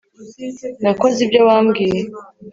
[0.83, 1.99] nakoze ibyo wambwiye